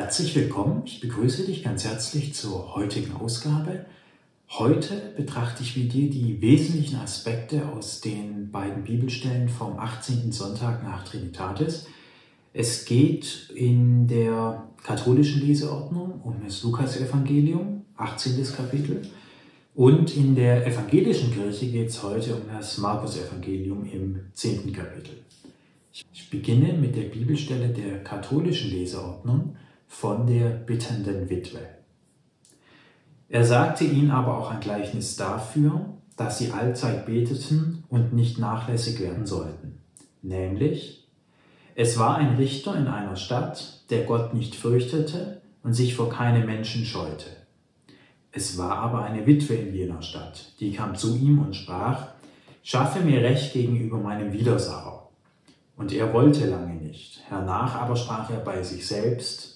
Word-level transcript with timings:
Herzlich 0.00 0.36
willkommen, 0.36 0.82
ich 0.86 1.00
begrüße 1.00 1.44
dich 1.44 1.64
ganz 1.64 1.84
herzlich 1.84 2.32
zur 2.32 2.76
heutigen 2.76 3.16
Ausgabe. 3.16 3.84
Heute 4.48 5.12
betrachte 5.16 5.64
ich 5.64 5.76
mit 5.76 5.92
dir 5.92 6.08
die 6.08 6.40
wesentlichen 6.40 7.00
Aspekte 7.00 7.66
aus 7.66 8.00
den 8.00 8.52
beiden 8.52 8.84
Bibelstellen 8.84 9.48
vom 9.48 9.76
18. 9.76 10.30
Sonntag 10.30 10.84
nach 10.84 11.02
Trinitatis. 11.02 11.86
Es 12.52 12.84
geht 12.84 13.50
in 13.52 14.06
der 14.06 14.68
katholischen 14.84 15.44
Leseordnung 15.44 16.20
um 16.22 16.36
das 16.44 16.62
Lukas-Evangelium, 16.62 17.84
18. 17.96 18.40
Kapitel, 18.54 19.02
und 19.74 20.16
in 20.16 20.36
der 20.36 20.64
evangelischen 20.64 21.34
Kirche 21.34 21.66
geht 21.66 21.88
es 21.88 22.00
heute 22.04 22.36
um 22.36 22.42
das 22.48 22.78
Markus-Evangelium 22.78 23.84
im 23.84 24.20
10. 24.32 24.72
Kapitel. 24.72 25.24
Ich 26.12 26.30
beginne 26.30 26.74
mit 26.74 26.94
der 26.94 27.08
Bibelstelle 27.08 27.70
der 27.70 28.04
katholischen 28.04 28.70
Leseordnung 28.70 29.56
von 29.88 30.26
der 30.26 30.50
bittenden 30.50 31.28
Witwe. 31.28 31.58
Er 33.28 33.44
sagte 33.44 33.84
ihnen 33.84 34.12
aber 34.12 34.38
auch 34.38 34.50
ein 34.50 34.60
Gleichnis 34.60 35.16
dafür, 35.16 35.94
dass 36.16 36.38
sie 36.38 36.52
allzeit 36.52 37.06
beteten 37.06 37.84
und 37.88 38.12
nicht 38.12 38.38
nachlässig 38.38 39.00
werden 39.00 39.26
sollten. 39.26 39.80
Nämlich, 40.22 41.08
es 41.74 41.98
war 41.98 42.16
ein 42.16 42.36
Richter 42.36 42.76
in 42.76 42.86
einer 42.86 43.16
Stadt, 43.16 43.84
der 43.90 44.04
Gott 44.04 44.34
nicht 44.34 44.54
fürchtete 44.54 45.40
und 45.62 45.74
sich 45.74 45.94
vor 45.94 46.08
keine 46.08 46.44
Menschen 46.44 46.84
scheute. 46.84 47.30
Es 48.30 48.58
war 48.58 48.76
aber 48.76 49.02
eine 49.02 49.26
Witwe 49.26 49.54
in 49.54 49.74
jener 49.74 50.02
Stadt, 50.02 50.52
die 50.60 50.72
kam 50.72 50.94
zu 50.94 51.16
ihm 51.16 51.38
und 51.38 51.56
sprach, 51.56 52.08
Schaffe 52.70 53.00
mir 53.00 53.22
Recht 53.22 53.54
gegenüber 53.54 53.96
meinem 53.96 54.30
Widersacher. 54.30 55.08
Und 55.78 55.90
er 55.90 56.12
wollte 56.12 56.50
lange 56.50 56.74
nicht. 56.74 57.22
Hernach 57.26 57.76
aber 57.76 57.96
sprach 57.96 58.28
er 58.28 58.40
bei 58.40 58.62
sich 58.62 58.86
selbst, 58.86 59.47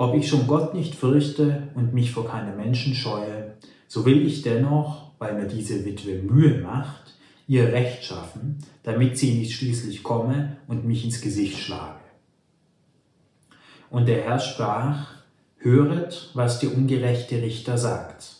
ob 0.00 0.14
ich 0.14 0.30
schon 0.30 0.46
Gott 0.46 0.72
nicht 0.72 0.94
fürchte 0.94 1.68
und 1.74 1.92
mich 1.92 2.10
vor 2.10 2.26
keine 2.26 2.56
Menschen 2.56 2.94
scheue, 2.94 3.52
so 3.86 4.06
will 4.06 4.26
ich 4.26 4.40
dennoch, 4.40 5.10
weil 5.18 5.34
mir 5.34 5.46
diese 5.46 5.84
Witwe 5.84 6.22
Mühe 6.22 6.62
macht, 6.62 7.18
ihr 7.46 7.70
Recht 7.70 8.02
schaffen, 8.02 8.56
damit 8.82 9.18
sie 9.18 9.34
nicht 9.34 9.52
schließlich 9.52 10.02
komme 10.02 10.56
und 10.68 10.86
mich 10.86 11.04
ins 11.04 11.20
Gesicht 11.20 11.58
schlage. 11.58 12.00
Und 13.90 14.08
der 14.08 14.22
Herr 14.22 14.38
sprach, 14.38 15.16
Höret, 15.58 16.30
was 16.32 16.60
der 16.60 16.74
ungerechte 16.74 17.42
Richter 17.42 17.76
sagt. 17.76 18.36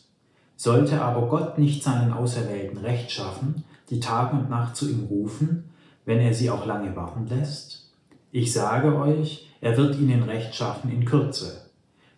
Sollte 0.57 1.03
aber 1.03 1.29
Gott 1.29 1.59
nicht 1.59 1.83
seinen 1.83 2.15
Auserwählten 2.15 2.79
Recht 2.79 3.13
schaffen, 3.13 3.65
die 3.91 4.01
Tag 4.01 4.33
und 4.33 4.49
Nacht 4.49 4.77
zu 4.77 4.89
ihm 4.89 5.05
rufen, 5.11 5.65
wenn 6.07 6.21
er 6.21 6.33
sie 6.33 6.49
auch 6.49 6.65
lange 6.65 6.97
warten 6.97 7.27
lässt? 7.27 7.91
Ich 8.33 8.51
sage 8.51 8.97
euch, 8.97 9.50
er 9.61 9.77
wird 9.77 9.99
ihnen 9.99 10.23
Recht 10.23 10.55
schaffen 10.55 10.91
in 10.91 11.05
Kürze. 11.05 11.71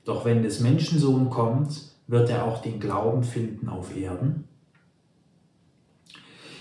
Doch 0.04 0.24
wenn 0.24 0.42
des 0.42 0.60
Menschensohn 0.60 1.30
kommt, 1.30 1.80
wird 2.06 2.30
er 2.30 2.44
auch 2.44 2.62
den 2.62 2.80
Glauben 2.80 3.24
finden 3.24 3.68
auf 3.68 3.96
Erden? 3.96 4.44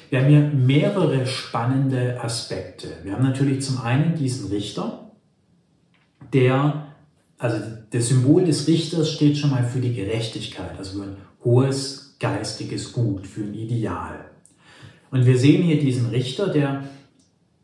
Wir 0.10 0.22
haben 0.22 0.30
hier 0.30 0.42
mehrere 0.42 1.26
spannende 1.26 2.22
Aspekte. 2.22 2.90
Wir 3.04 3.14
haben 3.14 3.23
natürlich 3.23 3.62
zum 3.62 3.80
einen 3.80 4.16
diesen 4.16 4.50
Richter, 4.50 5.12
der, 6.34 6.88
also 7.38 7.58
das 7.92 8.10
Symbol 8.10 8.44
des 8.44 8.68
Richters 8.68 9.10
steht 9.10 9.38
schon 9.38 9.52
mal 9.52 9.64
für 9.64 9.80
die 9.80 9.94
Gerechtigkeit, 9.94 10.78
also 10.78 11.00
für 11.00 11.06
ein 11.06 11.18
hohes 11.44 12.18
geistiges 12.20 12.92
Gut, 12.92 13.26
für 13.26 13.42
ein 13.42 13.54
Ideal. 13.54 14.26
Und 15.12 15.26
wir 15.26 15.38
sehen 15.38 15.64
hier 15.64 15.80
diesen 15.80 16.10
Richter, 16.10 16.48
der 16.48 16.84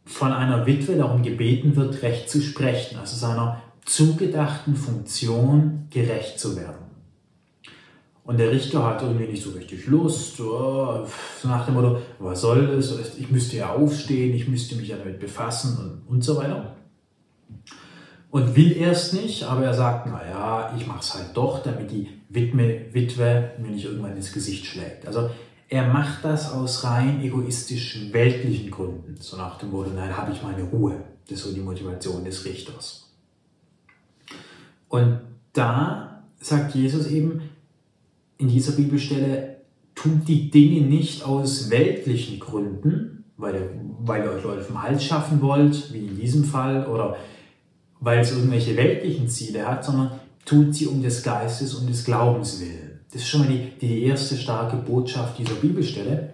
von 0.08 0.32
einer 0.32 0.66
Witwe 0.66 0.96
darum 0.96 1.22
gebeten 1.22 1.76
wird, 1.76 2.02
recht 2.02 2.30
zu 2.30 2.42
sprechen, 2.42 2.98
also 2.98 3.16
seiner 3.16 3.62
zugedachten 3.86 4.76
Funktion 4.76 5.88
gerecht 5.90 6.40
zu 6.40 6.56
werden. 6.56 6.88
Und 8.24 8.40
der 8.40 8.52
Richter 8.52 8.84
hat 8.84 9.02
irgendwie 9.02 9.28
nicht 9.28 9.44
so 9.44 9.52
richtig 9.52 9.88
Lust, 9.88 10.38
so 10.38 11.08
nach 11.44 11.66
dem 11.66 11.76
Motto, 11.76 12.02
was 12.20 12.42
soll 12.42 12.76
das, 12.76 13.18
ich 13.18 13.30
müsste 13.32 13.58
ja 13.58 13.74
aufstehen, 13.74 14.36
ich 14.36 14.48
müsste 14.48 14.76
mich 14.76 14.90
ja 14.90 14.98
damit 14.98 15.20
befassen 15.20 15.78
und, 15.78 16.16
und 16.16 16.24
so 16.24 16.36
weiter. 16.36 16.76
Und 18.30 18.56
will 18.56 18.76
erst 18.76 19.14
nicht, 19.14 19.44
aber 19.44 19.64
er 19.64 19.74
sagt, 19.74 20.08
naja, 20.08 20.74
ich 20.78 20.86
mache 20.86 21.00
es 21.00 21.14
halt 21.14 21.30
doch, 21.36 21.64
damit 21.64 21.90
die 21.90 22.10
Witwe, 22.30 22.88
Witwe 22.92 23.52
mir 23.60 23.72
nicht 23.72 23.86
irgendwann 23.86 24.18
ins 24.18 24.34
Gesicht 24.34 24.66
schlägt. 24.66 25.08
Also 25.08 25.30
er 25.70 25.88
macht 25.88 26.24
das 26.24 26.52
aus 26.52 26.84
rein 26.84 27.22
egoistischen, 27.22 28.14
weltlichen 28.14 28.72
Gründen. 28.72 29.18
So 29.20 29.38
nach 29.38 29.58
dem 29.58 29.72
Motto, 29.72 29.90
nein, 29.92 30.16
habe 30.16 30.32
ich 30.32 30.42
meine 30.42 30.64
Ruhe. 30.64 31.04
Das 31.28 31.40
ist 31.40 31.46
so 31.46 31.54
die 31.54 31.60
Motivation 31.60 32.24
des 32.24 32.46
Richters. 32.46 33.10
Und 34.88 35.20
da 35.52 36.24
sagt 36.40 36.76
Jesus 36.76 37.08
eben 37.08 37.42
in 38.38 38.48
dieser 38.48 38.74
Bibelstelle, 38.74 39.58
tut 39.96 40.28
die 40.28 40.50
Dinge 40.50 40.82
nicht 40.82 41.26
aus 41.26 41.70
weltlichen 41.70 42.40
Gründen, 42.40 43.26
weil 43.36 43.56
ihr, 43.56 43.70
weil 44.00 44.24
ihr 44.24 44.32
euch 44.32 44.44
Leute 44.44 44.62
vom 44.62 44.82
Hals 44.82 45.04
schaffen 45.04 45.42
wollt, 45.42 45.92
wie 45.92 46.06
in 46.06 46.16
diesem 46.16 46.44
Fall, 46.44 46.86
oder 46.88 47.18
weil 48.00 48.20
es 48.20 48.32
irgendwelche 48.32 48.78
weltlichen 48.78 49.28
Ziele 49.28 49.68
hat, 49.68 49.84
sondern 49.84 50.12
tut 50.46 50.74
sie 50.74 50.88
um 50.88 51.02
des 51.02 51.24
Geistes 51.24 51.74
und 51.74 51.90
des 51.90 52.06
Glaubens 52.06 52.62
willen. 52.62 52.87
Das 53.12 53.22
ist 53.22 53.30
schon 53.30 53.42
mal 53.42 53.50
die, 53.50 53.72
die 53.80 54.04
erste 54.04 54.36
starke 54.36 54.78
Botschaft 54.78 55.40
dieser 55.40 55.56
Bibelstelle, 55.56 56.34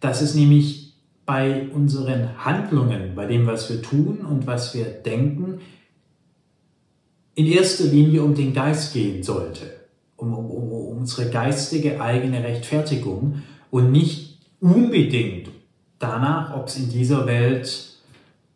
dass 0.00 0.20
es 0.20 0.34
nämlich 0.34 0.94
bei 1.24 1.68
unseren 1.68 2.44
Handlungen, 2.44 3.14
bei 3.14 3.26
dem, 3.26 3.46
was 3.46 3.68
wir 3.70 3.82
tun 3.82 4.18
und 4.20 4.46
was 4.46 4.74
wir 4.74 4.84
denken, 4.84 5.60
in 7.34 7.46
erster 7.46 7.84
Linie 7.84 8.22
um 8.22 8.34
den 8.34 8.54
Geist 8.54 8.94
gehen 8.94 9.22
sollte, 9.22 9.64
um, 10.16 10.32
um, 10.32 10.50
um 10.50 10.98
unsere 10.98 11.30
geistige 11.30 12.00
eigene 12.00 12.42
Rechtfertigung 12.42 13.42
und 13.70 13.92
nicht 13.92 14.38
unbedingt 14.60 15.50
danach, 15.98 16.56
ob 16.56 16.68
es 16.68 16.78
in 16.78 16.88
dieser 16.90 17.26
Welt 17.26 17.96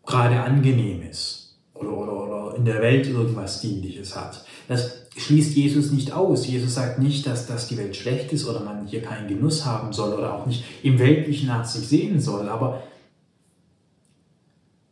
gerade 0.07 0.41
angenehm 0.41 1.03
ist 1.03 1.59
oder, 1.75 1.97
oder, 1.97 2.20
in 2.61 2.67
der 2.67 2.83
Welt 2.83 3.07
irgendwas 3.07 3.61
Dienliches 3.63 4.15
hat. 4.15 4.45
Das 4.69 5.07
schließt 5.17 5.57
Jesus 5.57 5.91
nicht 5.91 6.13
aus. 6.13 6.47
Jesus 6.47 6.75
sagt 6.75 6.99
nicht, 6.99 7.27
dass, 7.27 7.47
dass 7.47 7.69
die 7.69 7.79
Welt 7.79 7.97
schlecht 7.97 8.33
ist 8.33 8.47
oder 8.47 8.61
man 8.61 8.87
hier 8.87 9.03
keinen 9.03 9.29
Genuss 9.29 9.65
haben 9.65 9.93
soll 9.95 10.13
oder 10.13 10.35
auch 10.35 10.47
nicht 10.47 10.63
im 10.83 10.99
Weltlichen 10.99 11.49
nach 11.49 11.65
sich 11.65 11.89
sehen 11.89 12.21
soll. 12.21 12.49
Aber 12.51 12.83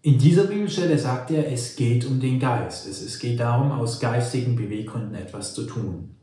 in 0.01 0.19
dieser 0.19 0.45
Bibelstelle 0.45 0.99
sagt 0.99 1.31
er, 1.31 1.53
es 1.53 1.77
geht 1.77 2.06
um 2.06 2.21
den 2.21 2.41
Geist. 2.41 2.89
Es, 2.89 3.03
es 3.03 3.19
geht 3.19 3.39
darum, 3.39 3.71
aus 3.71 4.00
geistigen 4.00 4.56
Beweggründen 4.56 5.15
etwas 5.15 5.55
zu 5.55 5.65
tun. 5.65 6.15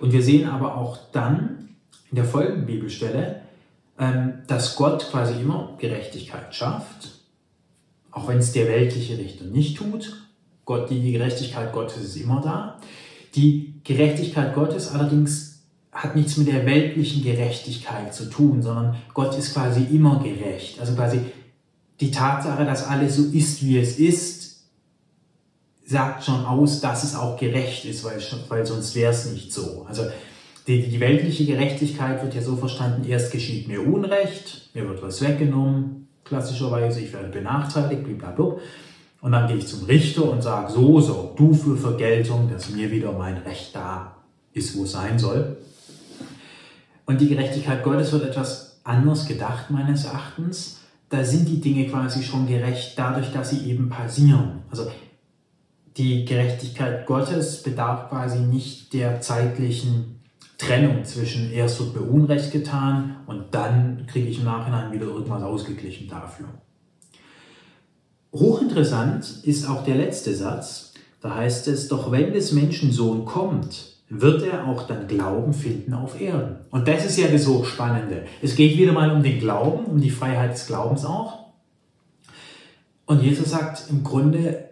Und 0.00 0.12
wir 0.12 0.22
sehen 0.22 0.48
aber 0.48 0.76
auch 0.76 0.98
dann 1.12 1.76
in 2.10 2.16
der 2.16 2.24
folgenden 2.24 2.66
Bibelstelle, 2.66 3.42
ähm, 4.00 4.42
dass 4.48 4.74
Gott 4.74 5.08
quasi 5.12 5.40
immer 5.40 5.76
Gerechtigkeit 5.78 6.52
schafft, 6.52 7.11
auch 8.12 8.28
wenn 8.28 8.38
es 8.38 8.52
der 8.52 8.68
weltliche 8.68 9.18
Richter 9.18 9.46
nicht 9.46 9.76
tut, 9.76 10.28
Gott, 10.64 10.90
die 10.90 11.12
Gerechtigkeit 11.12 11.72
Gottes 11.72 12.02
ist 12.02 12.16
immer 12.16 12.40
da. 12.40 12.78
Die 13.34 13.74
Gerechtigkeit 13.82 14.54
Gottes 14.54 14.92
allerdings 14.92 15.62
hat 15.90 16.14
nichts 16.14 16.36
mit 16.36 16.48
der 16.48 16.64
weltlichen 16.64 17.22
Gerechtigkeit 17.22 18.14
zu 18.14 18.30
tun, 18.30 18.62
sondern 18.62 18.96
Gott 19.12 19.36
ist 19.36 19.52
quasi 19.52 19.82
immer 19.90 20.22
gerecht. 20.22 20.78
Also 20.78 20.94
quasi 20.94 21.20
die 22.00 22.10
Tatsache, 22.10 22.64
dass 22.64 22.86
alles 22.86 23.16
so 23.16 23.24
ist, 23.24 23.62
wie 23.64 23.78
es 23.78 23.98
ist, 23.98 24.64
sagt 25.84 26.24
schon 26.24 26.44
aus, 26.46 26.80
dass 26.80 27.04
es 27.04 27.14
auch 27.14 27.36
gerecht 27.38 27.84
ist, 27.84 28.04
weil, 28.04 28.18
weil 28.48 28.64
sonst 28.64 28.94
wäre 28.94 29.12
es 29.12 29.26
nicht 29.26 29.52
so. 29.52 29.84
Also 29.88 30.04
die, 30.66 30.88
die 30.88 31.00
weltliche 31.00 31.44
Gerechtigkeit 31.44 32.22
wird 32.22 32.34
ja 32.34 32.42
so 32.42 32.56
verstanden, 32.56 33.04
erst 33.06 33.32
geschieht 33.32 33.68
mir 33.68 33.86
Unrecht, 33.86 34.70
mir 34.74 34.88
wird 34.88 35.02
was 35.02 35.20
weggenommen, 35.20 36.01
klassischerweise, 36.32 37.00
ich 37.00 37.12
werde 37.12 37.28
benachteiligt, 37.28 38.04
blablabla. 38.04 38.56
Und 39.20 39.32
dann 39.32 39.46
gehe 39.46 39.58
ich 39.58 39.68
zum 39.68 39.84
Richter 39.84 40.30
und 40.30 40.42
sage, 40.42 40.72
so, 40.72 41.00
so, 41.00 41.34
du 41.36 41.52
für 41.52 41.76
Vergeltung, 41.76 42.50
dass 42.50 42.70
mir 42.70 42.90
wieder 42.90 43.12
mein 43.12 43.36
Recht 43.36 43.76
da 43.76 44.16
ist, 44.52 44.76
wo 44.76 44.84
es 44.84 44.92
sein 44.92 45.18
soll. 45.18 45.58
Und 47.04 47.20
die 47.20 47.28
Gerechtigkeit 47.28 47.84
Gottes 47.84 48.12
wird 48.12 48.24
etwas 48.24 48.80
anders 48.82 49.26
gedacht, 49.26 49.70
meines 49.70 50.06
Erachtens. 50.06 50.80
Da 51.10 51.22
sind 51.22 51.46
die 51.48 51.60
Dinge 51.60 51.86
quasi 51.86 52.22
schon 52.22 52.46
gerecht, 52.46 52.94
dadurch, 52.96 53.30
dass 53.32 53.50
sie 53.50 53.70
eben 53.70 53.90
passieren. 53.90 54.62
Also 54.70 54.90
die 55.98 56.24
Gerechtigkeit 56.24 57.04
Gottes 57.06 57.62
bedarf 57.62 58.08
quasi 58.08 58.38
nicht 58.38 58.94
der 58.94 59.20
zeitlichen 59.20 60.21
Trennung 60.66 61.04
zwischen 61.04 61.52
erst 61.52 61.80
wird 61.80 61.96
mir 61.96 62.02
Unrecht 62.02 62.52
getan 62.52 63.16
und 63.26 63.46
dann 63.52 64.06
kriege 64.06 64.28
ich 64.28 64.38
im 64.38 64.44
Nachhinein 64.44 64.92
wieder 64.92 65.06
irgendwas 65.06 65.42
ausgeglichen 65.42 66.08
dafür. 66.08 66.46
Hochinteressant 68.32 69.42
ist 69.42 69.68
auch 69.68 69.84
der 69.84 69.96
letzte 69.96 70.34
Satz. 70.34 70.94
Da 71.20 71.34
heißt 71.34 71.68
es, 71.68 71.88
doch 71.88 72.10
wenn 72.10 72.32
des 72.32 72.52
Menschen 72.52 72.92
Sohn 72.92 73.24
kommt, 73.24 73.96
wird 74.08 74.42
er 74.42 74.66
auch 74.66 74.86
dann 74.86 75.08
Glauben 75.08 75.52
finden 75.52 75.94
auf 75.94 76.20
Erden. 76.20 76.56
Und 76.70 76.86
das 76.86 77.04
ist 77.04 77.18
ja 77.18 77.28
das 77.28 77.46
Hochspannende. 77.46 78.24
Es 78.40 78.54
geht 78.54 78.78
wieder 78.78 78.92
mal 78.92 79.10
um 79.10 79.22
den 79.22 79.38
Glauben, 79.40 79.84
um 79.84 80.00
die 80.00 80.10
Freiheit 80.10 80.52
des 80.52 80.66
Glaubens 80.66 81.04
auch. 81.04 81.46
Und 83.06 83.22
Jesus 83.22 83.50
sagt 83.50 83.84
im 83.90 84.04
Grunde, 84.04 84.70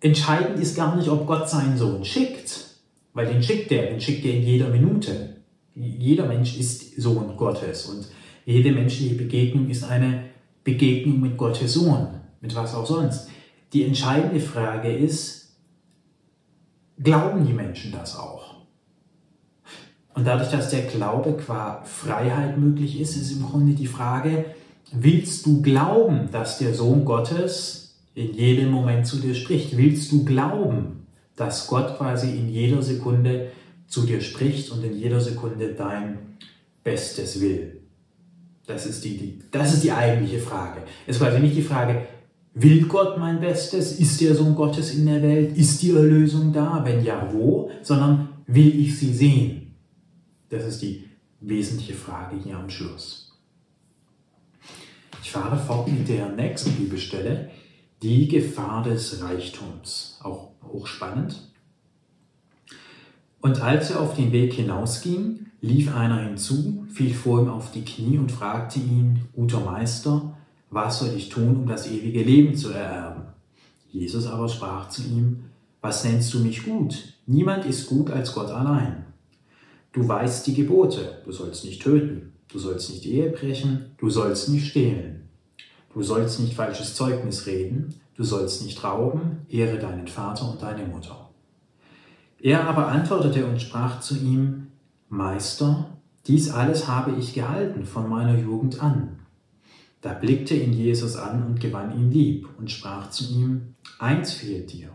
entscheidend 0.00 0.58
ist 0.58 0.76
gar 0.76 0.96
nicht, 0.96 1.08
ob 1.08 1.26
Gott 1.26 1.48
seinen 1.48 1.76
Sohn 1.76 2.04
schickt, 2.04 2.71
weil 3.14 3.26
den 3.26 3.42
schickt 3.42 3.70
er, 3.72 3.90
den 3.90 4.00
schickt 4.00 4.24
er 4.24 4.34
in 4.34 4.42
jeder 4.42 4.68
Minute. 4.68 5.36
Jeder 5.74 6.26
Mensch 6.26 6.58
ist 6.58 7.00
Sohn 7.00 7.36
Gottes 7.36 7.86
und 7.86 8.06
jede 8.44 8.72
menschliche 8.72 9.14
Begegnung 9.14 9.68
ist 9.70 9.84
eine 9.84 10.24
Begegnung 10.64 11.20
mit 11.20 11.36
Gottes 11.36 11.74
Sohn, 11.74 12.08
mit 12.40 12.54
was 12.54 12.74
auch 12.74 12.86
sonst. 12.86 13.28
Die 13.72 13.84
entscheidende 13.84 14.40
Frage 14.40 14.92
ist, 14.92 15.56
glauben 16.98 17.46
die 17.46 17.52
Menschen 17.52 17.92
das 17.92 18.16
auch? 18.16 18.56
Und 20.14 20.26
dadurch, 20.26 20.50
dass 20.50 20.70
der 20.70 20.82
Glaube 20.82 21.34
qua 21.34 21.82
Freiheit 21.84 22.58
möglich 22.58 23.00
ist, 23.00 23.16
ist 23.16 23.32
im 23.32 23.42
Grunde 23.42 23.72
die 23.72 23.86
Frage, 23.86 24.44
willst 24.92 25.46
du 25.46 25.62
glauben, 25.62 26.28
dass 26.30 26.58
der 26.58 26.74
Sohn 26.74 27.04
Gottes 27.04 28.02
in 28.14 28.34
jedem 28.34 28.70
Moment 28.70 29.06
zu 29.06 29.16
dir 29.16 29.34
spricht? 29.34 29.76
Willst 29.78 30.12
du 30.12 30.24
glauben, 30.24 31.01
dass 31.36 31.66
Gott 31.66 31.96
quasi 31.96 32.30
in 32.30 32.48
jeder 32.48 32.82
Sekunde 32.82 33.52
zu 33.86 34.06
dir 34.06 34.20
spricht 34.20 34.70
und 34.70 34.84
in 34.84 34.96
jeder 34.96 35.20
Sekunde 35.20 35.74
dein 35.74 36.18
Bestes 36.84 37.40
will? 37.40 37.80
Das 38.66 38.86
ist 38.86 39.04
die, 39.04 39.16
die, 39.16 39.38
das 39.50 39.74
ist 39.74 39.84
die 39.84 39.92
eigentliche 39.92 40.38
Frage. 40.38 40.82
Es 41.06 41.16
ist 41.16 41.22
quasi 41.22 41.40
nicht 41.40 41.56
die 41.56 41.62
Frage, 41.62 42.06
will 42.54 42.86
Gott 42.86 43.18
mein 43.18 43.40
Bestes? 43.40 43.98
Ist 43.98 44.20
der 44.20 44.34
Sohn 44.34 44.54
Gottes 44.54 44.94
in 44.94 45.06
der 45.06 45.22
Welt? 45.22 45.56
Ist 45.56 45.82
die 45.82 45.90
Erlösung 45.90 46.52
da? 46.52 46.80
Wenn 46.84 47.04
ja, 47.04 47.28
wo? 47.32 47.70
Sondern 47.82 48.28
will 48.46 48.80
ich 48.80 48.98
sie 48.98 49.12
sehen? 49.12 49.74
Das 50.48 50.64
ist 50.64 50.82
die 50.82 51.04
wesentliche 51.40 51.94
Frage 51.94 52.36
hier 52.36 52.56
am 52.56 52.70
Schluss. 52.70 53.32
Ich 55.22 55.30
fahre 55.30 55.56
fort 55.56 55.88
mit 55.88 56.08
der 56.08 56.28
nächsten 56.30 56.72
Bibelstelle, 56.72 57.50
die 58.02 58.26
Gefahr 58.28 58.82
des 58.82 59.22
Reichtums, 59.22 60.18
auch 60.22 60.50
hochspannend. 60.62 61.48
Und 63.40 63.60
als 63.60 63.90
er 63.90 64.00
auf 64.00 64.14
den 64.14 64.32
Weg 64.32 64.54
hinausging, 64.54 65.46
lief 65.60 65.94
einer 65.94 66.20
hinzu, 66.22 66.84
fiel 66.92 67.14
vor 67.14 67.40
ihm 67.40 67.48
auf 67.48 67.70
die 67.70 67.84
Knie 67.84 68.18
und 68.18 68.32
fragte 68.32 68.80
ihn, 68.80 69.20
guter 69.32 69.60
Meister, 69.60 70.36
was 70.70 70.98
soll 70.98 71.14
ich 71.16 71.28
tun, 71.28 71.56
um 71.56 71.66
das 71.66 71.88
ewige 71.88 72.22
Leben 72.22 72.54
zu 72.56 72.70
ererben? 72.70 73.24
Jesus 73.90 74.26
aber 74.26 74.48
sprach 74.48 74.88
zu 74.88 75.02
ihm, 75.02 75.44
was 75.80 76.04
nennst 76.04 76.32
du 76.34 76.40
mich 76.40 76.64
gut? 76.64 77.14
Niemand 77.26 77.66
ist 77.66 77.88
gut 77.88 78.10
als 78.10 78.32
Gott 78.32 78.50
allein. 78.50 79.04
Du 79.92 80.06
weißt 80.06 80.46
die 80.46 80.54
Gebote. 80.54 81.18
Du 81.24 81.32
sollst 81.32 81.64
nicht 81.64 81.82
töten. 81.82 82.32
Du 82.48 82.58
sollst 82.58 82.90
nicht 82.90 83.04
Ehe 83.04 83.30
brechen. 83.30 83.92
Du 83.98 84.08
sollst 84.08 84.48
nicht 84.48 84.68
stehlen. 84.68 85.21
Du 85.94 86.02
sollst 86.02 86.40
nicht 86.40 86.54
falsches 86.54 86.94
Zeugnis 86.94 87.46
reden. 87.46 87.94
Du 88.16 88.24
sollst 88.24 88.64
nicht 88.64 88.82
rauben. 88.82 89.46
Ehre 89.48 89.78
deinen 89.78 90.08
Vater 90.08 90.50
und 90.50 90.62
deine 90.62 90.86
Mutter. 90.86 91.30
Er 92.40 92.66
aber 92.68 92.88
antwortete 92.88 93.46
und 93.46 93.60
sprach 93.60 94.00
zu 94.00 94.16
ihm, 94.16 94.68
Meister, 95.08 95.86
dies 96.26 96.50
alles 96.50 96.88
habe 96.88 97.12
ich 97.12 97.34
gehalten 97.34 97.84
von 97.84 98.08
meiner 98.08 98.38
Jugend 98.38 98.82
an. 98.82 99.20
Da 100.00 100.12
blickte 100.12 100.54
ihn 100.54 100.72
Jesus 100.72 101.16
an 101.16 101.44
und 101.46 101.60
gewann 101.60 101.96
ihn 101.96 102.10
lieb 102.10 102.48
und 102.58 102.70
sprach 102.70 103.10
zu 103.10 103.24
ihm, 103.32 103.74
Eins 103.98 104.32
fehlt 104.32 104.72
dir. 104.72 104.88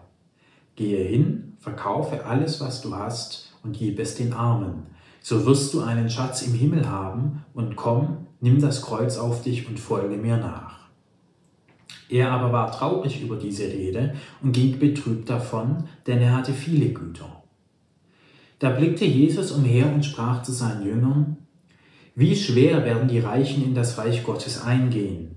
Gehe 0.75 1.03
hin, 1.05 1.53
verkaufe 1.59 2.25
alles, 2.25 2.59
was 2.59 2.81
du 2.81 2.94
hast, 2.94 3.53
und 3.63 3.77
gib 3.77 3.99
es 3.99 4.15
den 4.15 4.33
Armen. 4.33 4.88
So 5.21 5.45
wirst 5.45 5.73
du 5.73 5.81
einen 5.81 6.09
Schatz 6.09 6.41
im 6.41 6.53
Himmel 6.53 6.89
haben 6.89 7.45
und 7.53 7.75
komm, 7.75 8.27
nimm 8.41 8.59
das 8.59 8.81
Kreuz 8.81 9.17
auf 9.17 9.44
dich 9.44 9.67
und 9.67 9.79
folge 9.79 10.17
mir 10.17 10.38
nach. 10.38 10.67
Er 12.09 12.31
aber 12.31 12.51
war 12.54 12.71
traurig 12.71 13.21
über 13.21 13.36
diese 13.36 13.65
Rede 13.65 14.15
und 14.42 14.54
ging 14.54 14.80
betrübt 14.80 15.30
davon, 15.30 15.86
denn 16.06 16.19
er 16.19 16.36
hatte 16.36 16.54
viele 16.54 16.89
Güter. 16.89 17.44
Da 18.59 18.69
blickte 18.71 19.06
Jesus 19.06 19.51
umher 19.51 19.92
und 19.94 20.06
sprach 20.06 20.42
zu 20.42 20.51
seinen 20.51 20.86
Jüngern, 20.86 21.38
wie 22.15 22.36
schwer 22.36 22.83
werden 22.83 23.07
die 23.07 23.19
Reichen 23.19 23.63
in 23.63 23.75
das 23.75 23.98
Reich 23.98 24.24
Gottes 24.24 24.63
eingehen. 24.63 25.36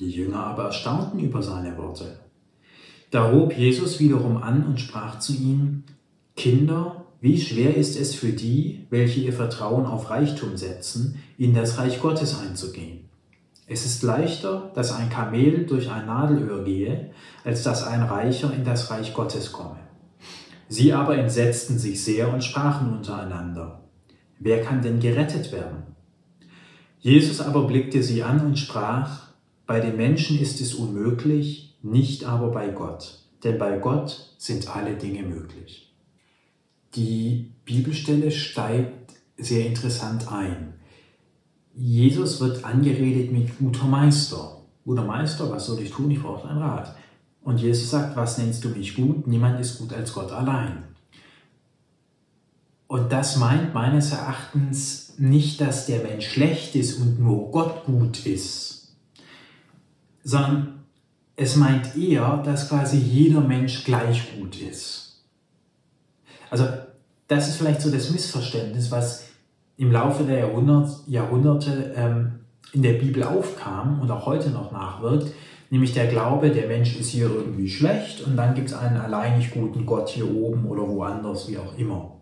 Die 0.00 0.08
Jünger 0.08 0.46
aber 0.46 0.64
erstaunten 0.64 1.20
über 1.20 1.42
seine 1.42 1.76
Worte. 1.76 2.18
Da 3.10 3.30
hob 3.30 3.56
Jesus 3.56 4.00
wiederum 4.00 4.38
an 4.38 4.64
und 4.64 4.80
sprach 4.80 5.18
zu 5.18 5.34
ihnen, 5.34 5.84
Kinder, 6.36 7.04
wie 7.20 7.40
schwer 7.40 7.76
ist 7.76 7.98
es 7.98 8.14
für 8.14 8.32
die, 8.32 8.86
welche 8.90 9.20
ihr 9.20 9.32
Vertrauen 9.32 9.86
auf 9.86 10.10
Reichtum 10.10 10.56
setzen, 10.56 11.22
in 11.38 11.54
das 11.54 11.78
Reich 11.78 12.00
Gottes 12.00 12.40
einzugehen? 12.40 13.08
Es 13.66 13.86
ist 13.86 14.02
leichter, 14.02 14.70
dass 14.74 14.92
ein 14.92 15.08
Kamel 15.08 15.64
durch 15.64 15.90
ein 15.90 16.06
Nadelöhr 16.06 16.64
gehe, 16.64 17.10
als 17.44 17.62
dass 17.62 17.86
ein 17.86 18.02
Reicher 18.02 18.52
in 18.52 18.64
das 18.64 18.90
Reich 18.90 19.14
Gottes 19.14 19.52
komme. 19.52 19.78
Sie 20.68 20.92
aber 20.92 21.16
entsetzten 21.16 21.78
sich 21.78 22.02
sehr 22.02 22.32
und 22.32 22.44
sprachen 22.44 22.92
untereinander, 22.92 23.82
wer 24.38 24.62
kann 24.62 24.82
denn 24.82 25.00
gerettet 25.00 25.52
werden? 25.52 25.94
Jesus 27.00 27.40
aber 27.40 27.66
blickte 27.66 28.02
sie 28.02 28.22
an 28.22 28.44
und 28.44 28.58
sprach, 28.58 29.28
bei 29.66 29.80
den 29.80 29.96
Menschen 29.96 30.38
ist 30.38 30.60
es 30.60 30.74
unmöglich, 30.74 31.78
nicht 31.82 32.24
aber 32.24 32.50
bei 32.50 32.68
Gott, 32.68 33.20
denn 33.44 33.58
bei 33.58 33.78
Gott 33.78 34.34
sind 34.38 34.74
alle 34.74 34.96
Dinge 34.96 35.22
möglich. 35.22 35.94
Die 36.96 37.52
Bibelstelle 37.64 38.30
steigt 38.30 39.12
sehr 39.36 39.66
interessant 39.66 40.30
ein. 40.30 40.74
Jesus 41.76 42.40
wird 42.40 42.64
angeredet 42.64 43.32
mit 43.32 43.58
guter 43.58 43.86
Meister. 43.86 44.58
Guter 44.84 45.04
Meister, 45.04 45.50
was 45.50 45.66
soll 45.66 45.80
ich 45.80 45.90
tun? 45.90 46.10
Ich 46.10 46.22
brauche 46.22 46.46
deinen 46.46 46.58
Rat. 46.58 46.94
Und 47.42 47.58
Jesus 47.60 47.90
sagt, 47.90 48.16
was 48.16 48.38
nennst 48.38 48.64
du 48.64 48.68
mich 48.70 48.94
gut? 48.94 49.26
Niemand 49.26 49.60
ist 49.60 49.78
gut 49.78 49.92
als 49.92 50.12
Gott 50.12 50.30
allein. 50.30 50.84
Und 52.86 53.10
das 53.12 53.36
meint 53.36 53.74
meines 53.74 54.12
Erachtens 54.12 55.14
nicht, 55.18 55.60
dass 55.60 55.86
der 55.86 56.02
Mensch 56.02 56.28
schlecht 56.28 56.74
ist 56.76 57.00
und 57.00 57.18
nur 57.18 57.50
Gott 57.50 57.84
gut 57.86 58.24
ist, 58.24 58.94
sondern 60.22 60.84
es 61.36 61.56
meint 61.56 61.96
eher, 61.96 62.42
dass 62.44 62.68
quasi 62.68 62.98
jeder 62.98 63.40
Mensch 63.40 63.84
gleich 63.84 64.38
gut 64.38 64.60
ist. 64.60 65.24
Also 66.50 66.68
das 67.26 67.48
ist 67.48 67.56
vielleicht 67.56 67.80
so 67.80 67.90
das 67.90 68.10
Missverständnis, 68.10 68.90
was 68.90 69.24
im 69.76 69.90
Laufe 69.90 70.24
der 70.24 70.40
Jahrhundert, 70.40 70.90
Jahrhunderte 71.06 71.94
ähm, 71.96 72.32
in 72.72 72.82
der 72.82 72.94
Bibel 72.94 73.22
aufkam 73.22 74.00
und 74.00 74.10
auch 74.10 74.26
heute 74.26 74.50
noch 74.50 74.72
nachwirkt, 74.72 75.32
nämlich 75.70 75.92
der 75.92 76.06
Glaube, 76.06 76.50
der 76.50 76.68
Mensch 76.68 76.96
ist 76.96 77.08
hier 77.08 77.26
irgendwie 77.26 77.68
schlecht 77.68 78.22
und 78.26 78.36
dann 78.36 78.54
gibt 78.54 78.68
es 78.68 78.74
einen 78.74 78.96
alleinig 78.96 79.50
guten 79.52 79.86
Gott 79.86 80.08
hier 80.08 80.30
oben 80.30 80.66
oder 80.66 80.88
woanders, 80.88 81.48
wie 81.48 81.58
auch 81.58 81.76
immer. 81.78 82.20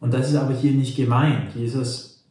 Und 0.00 0.12
das 0.12 0.30
ist 0.30 0.36
aber 0.36 0.54
hier 0.54 0.72
nicht 0.72 0.96
gemeint. 0.96 1.54
Jesus 1.54 2.24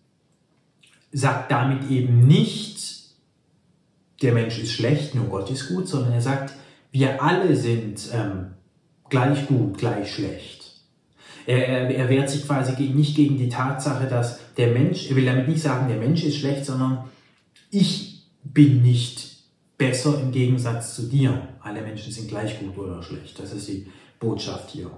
sagt 1.11 1.51
damit 1.51 1.89
eben 1.89 2.27
nicht, 2.27 3.03
der 4.21 4.33
Mensch 4.33 4.59
ist 4.59 4.71
schlecht, 4.71 5.15
nur 5.15 5.25
Gott 5.25 5.49
ist 5.49 5.69
gut, 5.69 5.87
sondern 5.87 6.13
er 6.13 6.21
sagt, 6.21 6.53
wir 6.91 7.21
alle 7.21 7.55
sind 7.55 8.09
ähm, 8.13 8.51
gleich 9.09 9.47
gut, 9.47 9.77
gleich 9.77 10.13
schlecht. 10.13 10.62
Er, 11.45 11.67
er, 11.67 11.89
er 11.89 12.09
wehrt 12.09 12.29
sich 12.29 12.45
quasi 12.45 12.73
gegen, 12.73 12.95
nicht 12.95 13.15
gegen 13.15 13.37
die 13.37 13.49
Tatsache, 13.49 14.07
dass 14.07 14.39
der 14.55 14.67
Mensch, 14.67 15.09
er 15.09 15.15
will 15.15 15.25
damit 15.25 15.47
nicht 15.47 15.61
sagen, 15.61 15.87
der 15.87 15.97
Mensch 15.97 16.23
ist 16.23 16.37
schlecht, 16.37 16.65
sondern 16.65 17.05
ich 17.69 18.23
bin 18.43 18.81
nicht 18.81 19.33
besser 19.77 20.19
im 20.21 20.31
Gegensatz 20.31 20.95
zu 20.95 21.03
dir. 21.03 21.49
Alle 21.59 21.81
Menschen 21.81 22.11
sind 22.11 22.29
gleich 22.29 22.59
gut 22.59 22.77
oder 22.77 23.01
schlecht. 23.03 23.37
Das 23.39 23.51
ist 23.51 23.67
die 23.67 23.87
Botschaft 24.19 24.69
hier. 24.69 24.91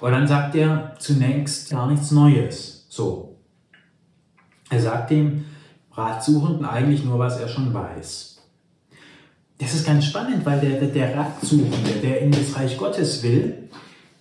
Und 0.00 0.12
dann 0.12 0.26
sagt 0.26 0.54
er 0.54 0.94
zunächst 0.98 1.70
gar 1.70 1.90
nichts 1.90 2.10
Neues. 2.10 2.86
So. 2.88 3.36
Er 4.70 4.80
sagt 4.80 5.10
dem 5.10 5.44
Ratsuchenden 5.92 6.64
eigentlich 6.64 7.04
nur, 7.04 7.18
was 7.18 7.38
er 7.38 7.48
schon 7.48 7.72
weiß. 7.72 8.40
Das 9.58 9.74
ist 9.74 9.86
ganz 9.86 10.06
spannend, 10.06 10.44
weil 10.44 10.60
der, 10.60 10.80
der 10.80 11.16
Ratsuchende, 11.16 11.92
der 12.02 12.20
in 12.20 12.32
das 12.32 12.56
Reich 12.56 12.76
Gottes 12.76 13.22
will, 13.22 13.61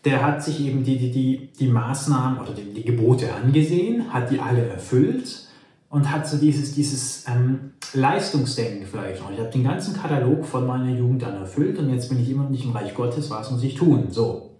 der 0.05 0.25
hat 0.25 0.43
sich 0.43 0.65
eben 0.65 0.83
die, 0.83 0.97
die, 0.97 1.11
die, 1.11 1.49
die 1.59 1.67
Maßnahmen 1.67 2.39
oder 2.39 2.53
die, 2.53 2.73
die 2.73 2.83
Gebote 2.83 3.33
angesehen, 3.33 4.11
hat 4.11 4.31
die 4.31 4.39
alle 4.39 4.65
erfüllt 4.67 5.47
und 5.89 6.11
hat 6.11 6.27
so 6.27 6.37
dieses, 6.37 6.73
dieses 6.73 7.25
ähm, 7.27 7.73
Leistungsdenken 7.93 8.87
vielleicht 8.87 9.21
noch. 9.21 9.31
Ich 9.31 9.39
habe 9.39 9.49
den 9.49 9.63
ganzen 9.63 9.95
Katalog 9.95 10.45
von 10.45 10.65
meiner 10.65 10.89
Jugend 10.97 11.21
dann 11.21 11.35
erfüllt 11.35 11.77
und 11.77 11.89
jetzt 11.91 12.09
bin 12.09 12.21
ich 12.21 12.29
immer 12.29 12.43
noch 12.43 12.49
nicht 12.49 12.65
im 12.65 12.71
Reich 12.71 12.95
Gottes, 12.95 13.29
was 13.29 13.51
muss 13.51 13.63
ich 13.63 13.75
tun? 13.75 14.07
So. 14.09 14.51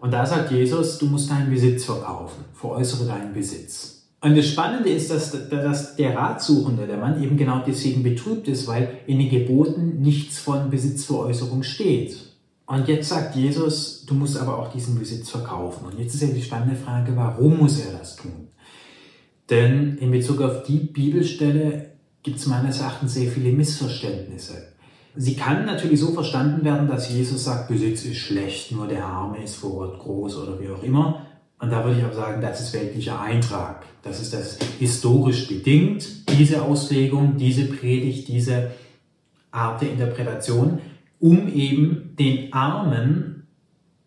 Und 0.00 0.12
da 0.12 0.24
sagt 0.24 0.50
Jesus, 0.50 0.98
du 0.98 1.06
musst 1.06 1.30
deinen 1.30 1.50
Besitz 1.50 1.84
verkaufen, 1.84 2.44
veräußere 2.52 3.06
deinen 3.06 3.32
Besitz. 3.32 4.06
Und 4.22 4.36
das 4.36 4.48
Spannende 4.48 4.90
ist, 4.90 5.10
dass, 5.10 5.48
dass 5.48 5.96
der 5.96 6.14
Ratsuchende, 6.14 6.86
der 6.86 6.98
Mann 6.98 7.22
eben 7.22 7.38
genau 7.38 7.62
deswegen 7.66 8.02
betrübt 8.02 8.48
ist, 8.48 8.66
weil 8.66 9.00
in 9.06 9.18
den 9.18 9.30
Geboten 9.30 10.00
nichts 10.00 10.38
von 10.38 10.68
Besitzveräußerung 10.70 11.62
steht. 11.62 12.29
Und 12.70 12.86
jetzt 12.86 13.08
sagt 13.08 13.34
Jesus, 13.34 14.04
du 14.06 14.14
musst 14.14 14.38
aber 14.38 14.56
auch 14.56 14.72
diesen 14.72 14.96
Besitz 14.96 15.28
verkaufen. 15.28 15.86
Und 15.86 15.98
jetzt 15.98 16.14
ist 16.14 16.22
ja 16.22 16.28
die 16.28 16.40
spannende 16.40 16.76
Frage, 16.76 17.16
warum 17.16 17.58
muss 17.58 17.80
er 17.80 17.98
das 17.98 18.14
tun? 18.14 18.46
Denn 19.50 19.98
in 19.98 20.12
Bezug 20.12 20.40
auf 20.40 20.62
die 20.62 20.78
Bibelstelle 20.78 21.90
gibt 22.22 22.38
es 22.38 22.46
meines 22.46 22.78
Erachtens 22.78 23.14
sehr 23.14 23.28
viele 23.28 23.50
Missverständnisse. 23.50 24.68
Sie 25.16 25.34
kann 25.34 25.66
natürlich 25.66 25.98
so 25.98 26.12
verstanden 26.12 26.64
werden, 26.64 26.86
dass 26.86 27.12
Jesus 27.12 27.42
sagt, 27.42 27.66
Besitz 27.66 28.04
ist 28.04 28.18
schlecht, 28.18 28.70
nur 28.70 28.86
der 28.86 29.04
Arme 29.04 29.42
ist 29.42 29.56
vor 29.56 29.72
Gott 29.72 29.98
groß 29.98 30.36
oder 30.36 30.60
wie 30.60 30.68
auch 30.68 30.84
immer. 30.84 31.26
Und 31.58 31.70
da 31.70 31.84
würde 31.84 31.98
ich 31.98 32.06
auch 32.06 32.14
sagen, 32.14 32.40
das 32.40 32.60
ist 32.60 32.72
weltlicher 32.72 33.20
Eintrag. 33.20 33.84
Das 34.04 34.22
ist 34.22 34.32
das 34.32 34.60
historisch 34.78 35.48
bedingt, 35.48 36.06
diese 36.38 36.62
Auslegung, 36.62 37.36
diese 37.36 37.64
Predigt, 37.64 38.28
diese 38.28 38.70
Art 39.50 39.82
der 39.82 39.90
Interpretation, 39.90 40.78
um 41.20 41.48
eben 41.52 42.16
den 42.18 42.52
Armen 42.52 43.46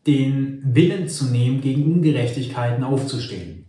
den 0.05 0.61
Willen 0.65 1.07
zu 1.07 1.25
nehmen, 1.25 1.61
gegen 1.61 1.93
Ungerechtigkeiten 1.93 2.83
aufzustehen. 2.83 3.65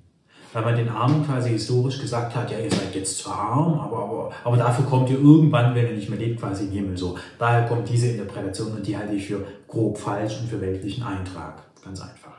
Weil 0.52 0.64
man 0.64 0.76
den 0.76 0.88
Armen 0.88 1.24
quasi 1.24 1.50
historisch 1.50 2.00
gesagt 2.00 2.34
hat, 2.34 2.50
ja, 2.50 2.58
ihr 2.58 2.70
seid 2.70 2.94
jetzt 2.94 3.18
zwar 3.18 3.38
arm, 3.38 3.78
aber, 3.78 3.98
aber, 3.98 4.32
aber 4.44 4.56
dafür 4.56 4.84
kommt 4.84 5.10
ihr 5.10 5.18
irgendwann, 5.18 5.74
wenn 5.74 5.86
ihr 5.86 5.94
nicht 5.94 6.08
mehr 6.08 6.18
lebt, 6.18 6.40
quasi 6.40 6.64
in 6.64 6.70
den 6.70 6.78
Himmel. 6.78 6.96
So, 6.96 7.18
daher 7.38 7.66
kommt 7.66 7.88
diese 7.88 8.08
Interpretation 8.08 8.72
und 8.72 8.86
die 8.86 8.96
halte 8.96 9.14
ich 9.14 9.26
für 9.26 9.44
grob 9.66 9.98
falsch 9.98 10.40
und 10.40 10.48
für 10.48 10.60
weltlichen 10.60 11.04
Eintrag. 11.04 11.62
Ganz 11.84 12.00
einfach. 12.00 12.34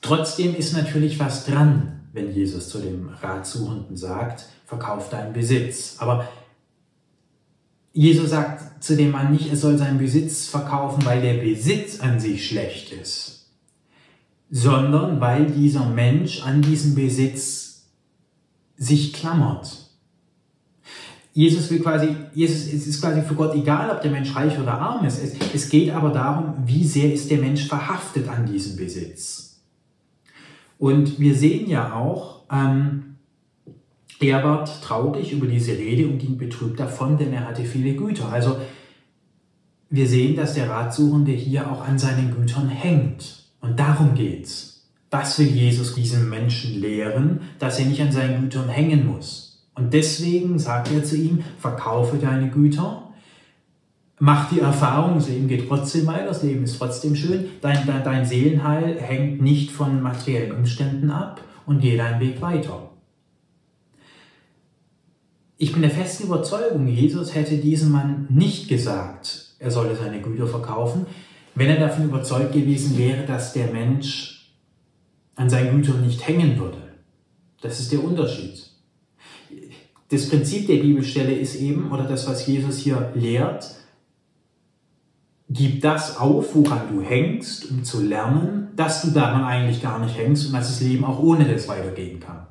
Trotzdem 0.00 0.54
ist 0.54 0.76
natürlich 0.76 1.18
was 1.18 1.46
dran, 1.46 2.00
wenn 2.12 2.32
Jesus 2.32 2.68
zu 2.68 2.78
dem 2.78 3.08
Ratsuchenden 3.22 3.96
sagt, 3.96 4.46
verkauf 4.66 5.10
deinen 5.10 5.32
Besitz. 5.32 5.96
Aber 5.98 6.28
Jesus 7.94 8.30
sagt 8.30 8.82
zu 8.82 8.96
dem 8.96 9.12
Mann 9.12 9.32
nicht, 9.32 9.48
er 9.48 9.56
soll 9.56 9.78
seinen 9.78 9.98
Besitz 9.98 10.48
verkaufen, 10.48 11.04
weil 11.06 11.22
der 11.22 11.34
Besitz 11.34 12.00
an 12.00 12.18
sich 12.18 12.46
schlecht 12.46 12.92
ist, 12.92 13.46
sondern 14.50 15.20
weil 15.20 15.46
dieser 15.46 15.88
Mensch 15.88 16.42
an 16.42 16.60
diesem 16.60 16.96
Besitz 16.96 17.84
sich 18.76 19.12
klammert. 19.12 19.78
Jesus 21.32 21.70
will 21.70 21.80
quasi, 21.80 22.16
Jesus, 22.34 22.72
es 22.72 22.86
ist 22.88 23.00
quasi 23.00 23.22
für 23.22 23.34
Gott 23.34 23.54
egal, 23.54 23.90
ob 23.90 24.02
der 24.02 24.10
Mensch 24.10 24.34
reich 24.34 24.58
oder 24.58 24.72
arm 24.72 25.04
ist. 25.04 25.22
Es, 25.22 25.34
es 25.52 25.68
geht 25.68 25.90
aber 25.90 26.10
darum, 26.10 26.54
wie 26.66 26.84
sehr 26.84 27.12
ist 27.12 27.30
der 27.30 27.38
Mensch 27.38 27.66
verhaftet 27.66 28.28
an 28.28 28.46
diesem 28.46 28.76
Besitz. 28.76 29.60
Und 30.78 31.20
wir 31.20 31.34
sehen 31.34 31.68
ja 31.68 31.94
auch, 31.94 32.42
ähm, 32.50 33.13
er 34.28 34.44
ward 34.44 34.82
traurig 34.82 35.32
über 35.32 35.46
diese 35.46 35.72
Rede 35.72 36.06
und 36.06 36.18
ging 36.18 36.36
betrübt 36.36 36.78
davon, 36.78 37.16
denn 37.18 37.32
er 37.32 37.46
hatte 37.46 37.64
viele 37.64 37.94
Güter. 37.94 38.30
Also 38.32 38.56
wir 39.90 40.06
sehen, 40.08 40.36
dass 40.36 40.54
der 40.54 40.68
Ratsuchende 40.68 41.32
hier 41.32 41.70
auch 41.70 41.86
an 41.86 41.98
seinen 41.98 42.34
Gütern 42.34 42.68
hängt. 42.68 43.44
Und 43.60 43.78
darum 43.78 44.14
geht's. 44.14 44.90
Das 45.10 45.38
will 45.38 45.46
Jesus 45.46 45.94
diesem 45.94 46.28
Menschen 46.28 46.80
lehren, 46.80 47.40
dass 47.58 47.78
er 47.78 47.86
nicht 47.86 48.02
an 48.02 48.10
seinen 48.10 48.40
Gütern 48.42 48.68
hängen 48.68 49.06
muss. 49.06 49.64
Und 49.74 49.94
deswegen 49.94 50.58
sagt 50.58 50.92
er 50.92 51.04
zu 51.04 51.16
ihm, 51.16 51.44
verkaufe 51.58 52.16
deine 52.16 52.50
Güter, 52.50 53.10
mach 54.18 54.50
die 54.50 54.60
Erfahrung, 54.60 55.14
das 55.14 55.28
Leben 55.28 55.48
geht 55.48 55.68
trotzdem 55.68 56.06
weiter, 56.06 56.26
das 56.26 56.42
Leben 56.42 56.64
ist 56.64 56.78
trotzdem 56.78 57.16
schön, 57.16 57.46
dein, 57.60 57.86
dein, 57.86 58.04
dein 58.04 58.24
Seelenheil 58.24 58.98
hängt 59.00 59.42
nicht 59.42 59.70
von 59.70 60.02
materiellen 60.02 60.56
Umständen 60.56 61.10
ab 61.10 61.40
und 61.66 61.80
geh 61.80 61.96
deinen 61.96 62.20
Weg 62.20 62.40
weiter. 62.40 62.90
Ich 65.56 65.72
bin 65.72 65.82
der 65.82 65.90
festen 65.90 66.24
Überzeugung, 66.24 66.88
Jesus 66.88 67.34
hätte 67.34 67.56
diesem 67.58 67.92
Mann 67.92 68.26
nicht 68.28 68.68
gesagt, 68.68 69.54
er 69.60 69.70
solle 69.70 69.94
seine 69.94 70.20
Güter 70.20 70.48
verkaufen, 70.48 71.06
wenn 71.54 71.70
er 71.70 71.78
davon 71.78 72.06
überzeugt 72.06 72.52
gewesen 72.52 72.98
wäre, 72.98 73.24
dass 73.24 73.52
der 73.52 73.68
Mensch 73.68 74.52
an 75.36 75.48
seinen 75.48 75.76
Gütern 75.80 76.04
nicht 76.04 76.26
hängen 76.26 76.58
würde. 76.58 76.78
Das 77.60 77.78
ist 77.78 77.92
der 77.92 78.02
Unterschied. 78.02 78.68
Das 80.10 80.28
Prinzip 80.28 80.66
der 80.66 80.78
Bibelstelle 80.78 81.34
ist 81.34 81.54
eben, 81.54 81.90
oder 81.92 82.04
das, 82.04 82.26
was 82.28 82.46
Jesus 82.46 82.78
hier 82.78 83.12
lehrt, 83.14 83.74
gib 85.48 85.80
das 85.82 86.16
auf, 86.16 86.54
woran 86.54 86.88
du 86.92 87.00
hängst, 87.00 87.70
um 87.70 87.84
zu 87.84 88.02
lernen, 88.02 88.68
dass 88.74 89.02
du 89.02 89.12
daran 89.12 89.44
eigentlich 89.44 89.80
gar 89.80 90.00
nicht 90.00 90.16
hängst 90.16 90.46
und 90.46 90.52
dass 90.52 90.68
das 90.68 90.80
Leben 90.80 91.04
auch 91.04 91.20
ohne 91.20 91.44
das 91.44 91.68
weitergehen 91.68 92.18
kann. 92.18 92.46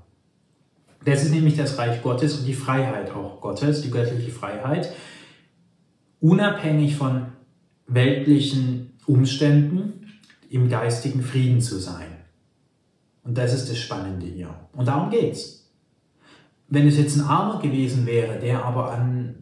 Das 1.06 1.24
ist 1.24 1.32
nämlich 1.32 1.58
das 1.58 1.78
Reich 1.78 2.02
Gottes 2.02 2.40
und 2.40 2.46
die 2.46 2.54
Freiheit 2.54 3.12
auch 3.12 3.42
Gottes, 3.42 3.82
die 3.82 3.92
göttliche 3.92 4.32
Freiheit, 4.32 4.94
unabhängig 6.22 6.96
von 6.96 7.28
weltlichen 7.88 8.98
Umständen 9.06 10.08
im 10.50 10.70
geistigen 10.70 11.22
Frieden 11.22 11.60
zu 11.60 11.78
sein. 11.78 12.08
Und 13.24 13.38
das 13.38 13.54
ist 13.54 13.70
das 13.70 13.78
Spannende 13.80 14.26
hier. 14.26 14.54
Und 14.74 14.88
darum 14.88 15.10
geht's. 15.10 15.72
Wenn 16.70 16.88
es 16.88 16.98
jetzt 16.98 17.18
ein 17.18 17.26
Armer 17.26 17.62
gewesen 17.62 18.06
wäre, 18.06 18.40
der 18.40 18.64
aber 18.64 18.92
an 18.92 19.36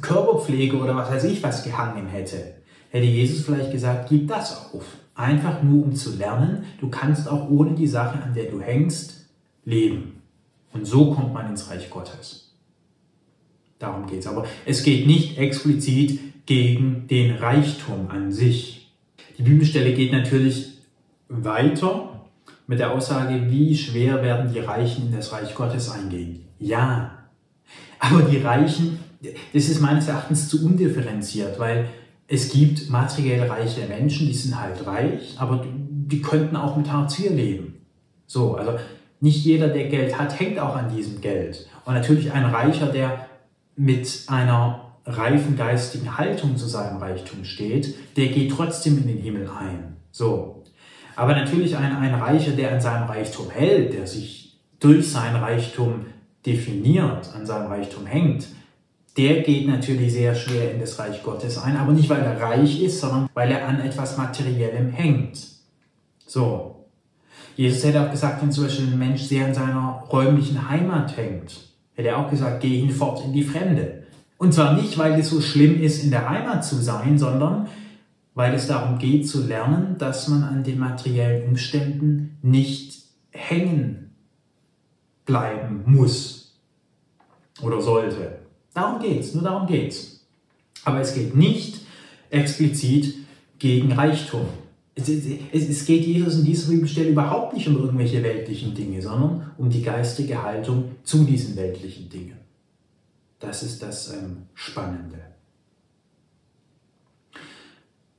Körperpflege 0.00 0.76
oder 0.76 0.96
was 0.96 1.10
weiß 1.10 1.24
ich 1.24 1.42
was 1.42 1.62
gehangen 1.62 2.06
hätte, 2.06 2.56
hätte 2.90 3.06
Jesus 3.06 3.44
vielleicht 3.44 3.72
gesagt, 3.72 4.08
gib 4.08 4.28
das 4.28 4.72
auf. 4.72 4.84
Einfach 5.14 5.62
nur 5.62 5.84
um 5.84 5.94
zu 5.94 6.16
lernen, 6.16 6.64
du 6.80 6.88
kannst 6.88 7.28
auch 7.28 7.48
ohne 7.48 7.74
die 7.74 7.86
Sache, 7.86 8.20
an 8.22 8.34
der 8.34 8.50
du 8.50 8.60
hängst, 8.60 9.26
leben. 9.64 10.13
Und 10.74 10.84
so 10.86 11.14
kommt 11.14 11.32
man 11.32 11.48
ins 11.48 11.70
Reich 11.70 11.88
Gottes. 11.88 12.52
Darum 13.78 14.06
geht 14.06 14.20
es. 14.20 14.26
Aber 14.26 14.46
es 14.66 14.82
geht 14.82 15.06
nicht 15.06 15.38
explizit 15.38 16.46
gegen 16.46 17.06
den 17.06 17.36
Reichtum 17.36 18.08
an 18.10 18.32
sich. 18.32 18.92
Die 19.38 19.42
Bibelstelle 19.42 19.94
geht 19.94 20.12
natürlich 20.12 20.78
weiter 21.28 22.26
mit 22.66 22.80
der 22.80 22.92
Aussage, 22.92 23.50
wie 23.50 23.76
schwer 23.76 24.22
werden 24.22 24.52
die 24.52 24.60
Reichen 24.60 25.06
in 25.06 25.12
das 25.12 25.32
Reich 25.32 25.54
Gottes 25.54 25.90
eingehen. 25.90 26.44
Ja, 26.58 27.24
aber 27.98 28.22
die 28.22 28.38
Reichen, 28.38 28.98
das 29.52 29.68
ist 29.68 29.80
meines 29.80 30.08
Erachtens 30.08 30.48
zu 30.48 30.64
undifferenziert, 30.64 31.58
weil 31.58 31.88
es 32.26 32.50
gibt 32.50 32.90
materiell 32.90 33.46
reiche 33.48 33.86
Menschen, 33.86 34.26
die 34.26 34.34
sind 34.34 34.58
halt 34.58 34.86
reich, 34.86 35.34
aber 35.38 35.64
die 35.66 36.20
könnten 36.20 36.56
auch 36.56 36.76
mit 36.76 36.90
Hartz 36.90 37.18
IV 37.18 37.30
leben. 37.30 37.80
So, 38.26 38.54
also 38.54 38.78
nicht 39.20 39.44
jeder, 39.44 39.68
der 39.68 39.88
Geld 39.88 40.18
hat, 40.18 40.38
hängt 40.38 40.58
auch 40.58 40.76
an 40.76 40.94
diesem 40.94 41.20
Geld. 41.20 41.68
Und 41.84 41.94
natürlich 41.94 42.32
ein 42.32 42.44
Reicher, 42.44 42.86
der 42.86 43.26
mit 43.76 44.24
einer 44.28 44.92
reifen 45.06 45.56
geistigen 45.56 46.16
Haltung 46.16 46.56
zu 46.56 46.66
seinem 46.66 46.98
Reichtum 46.98 47.44
steht, 47.44 47.94
der 48.16 48.28
geht 48.28 48.52
trotzdem 48.52 48.98
in 48.98 49.06
den 49.06 49.18
Himmel 49.18 49.48
ein. 49.48 49.96
So. 50.10 50.64
Aber 51.16 51.34
natürlich 51.34 51.76
ein, 51.76 51.96
ein 51.96 52.14
Reicher, 52.14 52.52
der 52.52 52.72
an 52.72 52.80
seinem 52.80 53.08
Reichtum 53.08 53.50
hält, 53.50 53.92
der 53.92 54.06
sich 54.06 54.58
durch 54.80 55.10
sein 55.10 55.36
Reichtum 55.36 56.06
definiert, 56.44 57.30
an 57.34 57.46
seinem 57.46 57.68
Reichtum 57.68 58.06
hängt, 58.06 58.48
der 59.16 59.42
geht 59.42 59.68
natürlich 59.68 60.12
sehr 60.12 60.34
schwer 60.34 60.72
in 60.72 60.80
das 60.80 60.98
Reich 60.98 61.22
Gottes 61.22 61.58
ein, 61.58 61.76
aber 61.76 61.92
nicht 61.92 62.08
weil 62.10 62.20
er 62.20 62.40
reich 62.40 62.82
ist, 62.82 63.00
sondern 63.00 63.28
weil 63.34 63.50
er 63.50 63.66
an 63.68 63.80
etwas 63.80 64.16
Materiellem 64.16 64.90
hängt. 64.90 65.38
So. 66.26 66.83
Jesus 67.56 67.84
hätte 67.84 68.02
auch 68.02 68.10
gesagt, 68.10 68.42
wenn 68.42 68.50
zum 68.50 68.64
Beispiel 68.64 68.88
ein 68.88 68.98
Mensch 68.98 69.22
sehr 69.22 69.48
in 69.48 69.54
seiner 69.54 70.04
räumlichen 70.10 70.68
Heimat 70.68 71.16
hängt, 71.16 71.60
hätte 71.94 72.08
er 72.08 72.18
auch 72.18 72.30
gesagt, 72.30 72.60
geh 72.60 72.80
hinfort 72.80 73.24
in 73.24 73.32
die 73.32 73.44
Fremde. 73.44 74.04
Und 74.38 74.52
zwar 74.52 74.74
nicht, 74.74 74.98
weil 74.98 75.18
es 75.18 75.30
so 75.30 75.40
schlimm 75.40 75.80
ist, 75.80 76.02
in 76.02 76.10
der 76.10 76.28
Heimat 76.28 76.64
zu 76.64 76.76
sein, 76.76 77.18
sondern 77.18 77.68
weil 78.34 78.52
es 78.54 78.66
darum 78.66 78.98
geht 78.98 79.28
zu 79.28 79.46
lernen, 79.46 79.96
dass 79.98 80.26
man 80.28 80.42
an 80.42 80.64
den 80.64 80.78
materiellen 80.80 81.48
Umständen 81.48 82.36
nicht 82.42 83.04
hängen 83.30 84.10
bleiben 85.24 85.84
muss 85.86 86.56
oder 87.62 87.80
sollte. 87.80 88.38
Darum 88.74 89.00
geht's, 89.00 89.34
nur 89.34 89.44
darum 89.44 89.68
geht's. 89.68 90.26
Aber 90.84 91.00
es 91.00 91.14
geht 91.14 91.36
nicht 91.36 91.80
explizit 92.30 93.14
gegen 93.58 93.92
Reichtum. 93.92 94.46
Es, 94.96 95.08
es, 95.08 95.84
geht 95.84 96.04
Jesus 96.04 96.36
in 96.36 96.44
dieser 96.44 96.70
Bibelstelle 96.70 97.10
überhaupt 97.10 97.54
nicht 97.54 97.66
um 97.66 97.78
irgendwelche 97.78 98.22
weltlichen 98.22 98.74
Dinge, 98.74 99.02
sondern 99.02 99.50
um 99.58 99.68
die 99.68 99.82
geistige 99.82 100.40
Haltung 100.40 100.92
zu 101.02 101.24
diesen 101.24 101.56
weltlichen 101.56 102.08
Dingen. 102.08 102.36
Das 103.40 103.64
ist 103.64 103.82
das 103.82 104.12
ähm, 104.14 104.44
Spannende. 104.54 105.18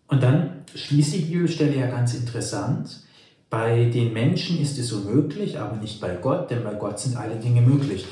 Und 0.07 0.21
dann 0.21 0.65
schließt 0.75 1.15
die 1.15 1.19
Bibelstelle 1.19 1.77
ja 1.77 1.87
ganz 1.87 2.13
interessant. 2.13 3.01
Bei 3.49 3.85
den 3.85 4.11
Menschen 4.11 4.59
ist 4.59 4.77
es 4.77 4.91
unmöglich, 4.91 5.57
aber 5.57 5.77
nicht 5.77 6.01
bei 6.01 6.15
Gott, 6.15 6.51
denn 6.51 6.63
bei 6.63 6.73
Gott 6.73 6.99
sind 6.99 7.15
alle 7.15 7.37
Dinge 7.37 7.61
möglich. 7.61 8.05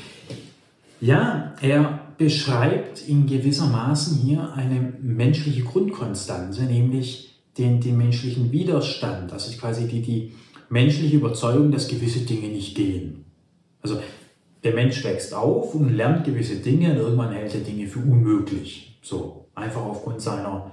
Ja, 1.00 1.54
er 1.60 2.00
beschreibt 2.16 3.06
in 3.06 3.26
gewisser 3.26 3.66
Maßen 3.66 4.18
hier 4.18 4.54
eine 4.54 4.94
menschliche 5.02 5.62
Grundkonstanze, 5.62 6.62
nämlich 6.62 7.33
den, 7.58 7.80
den 7.80 7.96
menschlichen 7.96 8.50
Widerstand, 8.52 9.32
ist 9.32 9.60
quasi 9.60 9.86
die, 9.86 10.02
die 10.02 10.32
menschliche 10.68 11.16
Überzeugung, 11.16 11.70
dass 11.70 11.88
gewisse 11.88 12.20
Dinge 12.20 12.48
nicht 12.48 12.74
gehen. 12.74 13.24
Also 13.82 14.00
der 14.62 14.74
Mensch 14.74 15.04
wächst 15.04 15.34
auf 15.34 15.74
und 15.74 15.94
lernt 15.94 16.24
gewisse 16.24 16.56
Dinge 16.56 16.92
und 16.92 16.96
irgendwann 16.96 17.32
hält 17.32 17.54
er 17.54 17.60
Dinge 17.60 17.86
für 17.86 18.00
unmöglich. 18.00 18.98
So, 19.02 19.46
einfach 19.54 19.82
aufgrund 19.82 20.20
seiner 20.20 20.70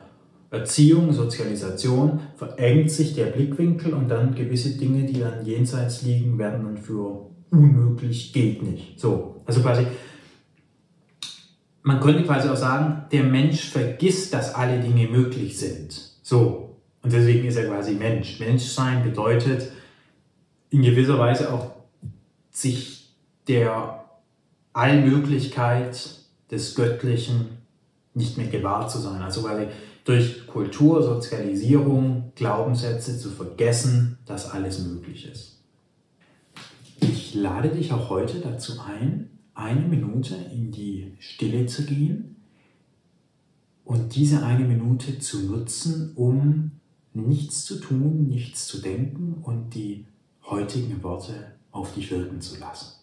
Erziehung, 0.49 1.11
Sozialisation 1.11 2.19
verengt 2.35 2.89
sich 2.91 3.13
der 3.13 3.25
Blickwinkel 3.25 3.93
und 3.93 4.09
dann 4.09 4.35
gewisse 4.35 4.77
Dinge, 4.77 5.05
die 5.05 5.19
dann 5.19 5.45
jenseits 5.45 6.01
liegen, 6.03 6.37
werden 6.37 6.63
dann 6.63 6.77
für 6.77 7.27
unmöglich, 7.51 8.31
geht 8.33 8.63
nicht. 8.63 8.99
So, 8.99 9.41
also 9.45 9.61
quasi 9.61 9.85
man 11.83 11.99
könnte 11.99 12.23
quasi 12.23 12.47
auch 12.49 12.55
sagen, 12.55 13.05
der 13.11 13.23
Mensch 13.23 13.69
vergisst, 13.69 14.33
dass 14.33 14.53
alle 14.53 14.79
Dinge 14.79 15.07
möglich 15.07 15.57
sind. 15.57 15.99
So. 16.21 16.70
Und 17.03 17.13
deswegen 17.13 17.47
ist 17.47 17.57
er 17.57 17.67
quasi 17.67 17.93
Mensch. 17.93 18.39
Menschsein 18.39 19.03
bedeutet 19.03 19.71
in 20.69 20.81
gewisser 20.81 21.17
Weise 21.17 21.51
auch 21.51 21.71
sich 22.51 23.13
der 23.47 24.05
Allmöglichkeit 24.73 26.19
des 26.51 26.75
Göttlichen 26.75 27.57
nicht 28.13 28.37
mehr 28.37 28.47
gewahrt 28.47 28.91
zu 28.91 28.99
sein. 28.99 29.21
Also 29.21 29.41
quasi 29.41 29.67
durch 30.03 30.47
Kultur, 30.47 31.03
Sozialisierung, 31.03 32.31
Glaubenssätze 32.35 33.17
zu 33.17 33.29
vergessen, 33.29 34.17
dass 34.25 34.51
alles 34.51 34.79
möglich 34.79 35.29
ist. 35.31 35.61
Ich 36.99 37.33
lade 37.33 37.69
dich 37.69 37.91
auch 37.91 38.09
heute 38.09 38.39
dazu 38.39 38.79
ein, 38.81 39.29
eine 39.53 39.81
Minute 39.81 40.35
in 40.53 40.71
die 40.71 41.13
Stille 41.19 41.65
zu 41.65 41.85
gehen 41.85 42.35
und 43.85 44.15
diese 44.15 44.43
eine 44.43 44.65
Minute 44.65 45.19
zu 45.19 45.41
nutzen, 45.41 46.13
um 46.15 46.71
nichts 47.13 47.65
zu 47.65 47.79
tun, 47.79 48.27
nichts 48.27 48.67
zu 48.67 48.81
denken 48.81 49.35
und 49.43 49.71
die 49.71 50.05
heutigen 50.45 51.03
Worte 51.03 51.53
auf 51.71 51.93
dich 51.93 52.11
wirken 52.11 52.41
zu 52.41 52.59
lassen. 52.59 53.00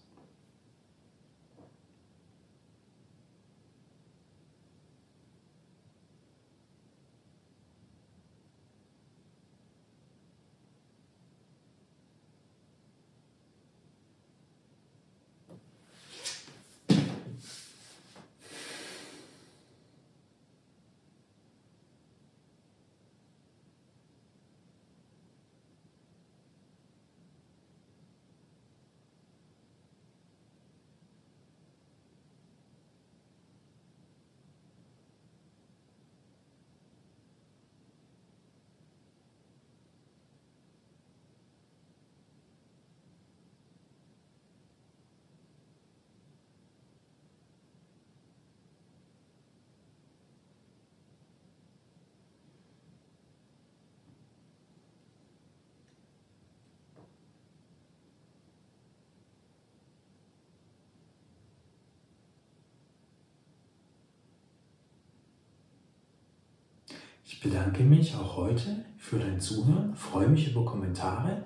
Ich 67.30 67.40
bedanke 67.40 67.82
mich 67.82 68.14
auch 68.14 68.38
heute 68.38 68.87
für 68.97 69.18
dein 69.18 69.38
Zuhören, 69.38 69.94
freue 69.94 70.28
mich 70.28 70.50
über 70.50 70.64
Kommentare. 70.64 71.44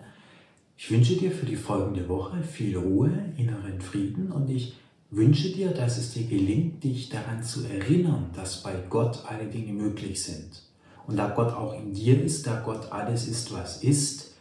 Ich 0.78 0.88
wünsche 0.92 1.16
dir 1.16 1.32
für 1.32 1.44
die 1.44 1.56
folgende 1.56 2.08
Woche 2.08 2.40
viel 2.44 2.78
Ruhe, 2.78 3.10
inneren 3.36 3.80
Frieden 3.80 4.30
und 4.30 4.48
ich 4.48 4.74
wünsche 5.10 5.50
dir, 5.50 5.72
dass 5.72 5.98
es 5.98 6.12
dir 6.12 6.22
gelingt, 6.22 6.84
dich 6.84 7.08
daran 7.08 7.42
zu 7.42 7.64
erinnern, 7.64 8.30
dass 8.32 8.62
bei 8.62 8.74
Gott 8.88 9.24
alle 9.26 9.46
Dinge 9.46 9.72
möglich 9.72 10.22
sind. 10.22 10.62
Und 11.08 11.16
da 11.16 11.28
Gott 11.30 11.52
auch 11.52 11.74
in 11.74 11.92
dir 11.92 12.22
ist, 12.22 12.46
da 12.46 12.60
Gott 12.60 12.92
alles 12.92 13.26
ist, 13.26 13.52
was 13.52 13.82
ist, 13.82 14.34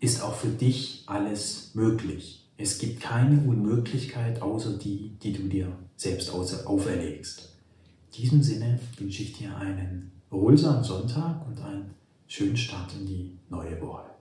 ist 0.00 0.22
auch 0.22 0.36
für 0.36 0.48
dich 0.48 1.04
alles 1.04 1.72
möglich. 1.74 2.46
Es 2.56 2.78
gibt 2.78 3.00
keine 3.00 3.42
Unmöglichkeit 3.42 4.40
außer 4.40 4.78
die, 4.78 5.18
die 5.22 5.34
du 5.34 5.48
dir 5.48 5.70
selbst 5.96 6.30
auferlegst. 6.32 7.54
In 8.06 8.22
diesem 8.22 8.42
Sinne 8.42 8.80
wünsche 8.96 9.22
ich 9.22 9.34
dir 9.34 9.54
einen 9.54 10.17
erholsamen 10.30 10.84
Sonntag 10.84 11.46
und 11.46 11.60
einen 11.62 11.94
schönen 12.26 12.56
Start 12.56 12.94
in 12.94 13.06
die 13.06 13.38
neue 13.48 13.80
Woche. 13.80 14.17